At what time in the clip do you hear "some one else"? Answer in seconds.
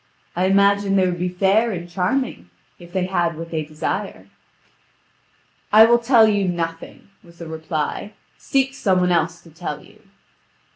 8.73-9.41